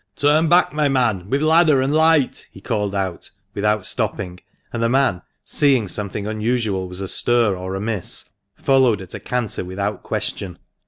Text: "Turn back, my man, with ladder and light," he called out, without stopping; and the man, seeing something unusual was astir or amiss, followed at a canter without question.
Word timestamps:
"Turn 0.15 0.49
back, 0.49 0.73
my 0.73 0.89
man, 0.89 1.29
with 1.29 1.43
ladder 1.43 1.79
and 1.79 1.93
light," 1.93 2.47
he 2.51 2.59
called 2.59 2.95
out, 2.95 3.29
without 3.53 3.85
stopping; 3.85 4.39
and 4.73 4.81
the 4.81 4.89
man, 4.89 5.21
seeing 5.45 5.87
something 5.87 6.25
unusual 6.25 6.87
was 6.87 7.01
astir 7.01 7.55
or 7.55 7.75
amiss, 7.75 8.25
followed 8.55 8.99
at 9.03 9.13
a 9.13 9.19
canter 9.19 9.63
without 9.63 10.01
question. 10.01 10.57